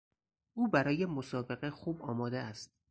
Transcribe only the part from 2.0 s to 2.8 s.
آماده است.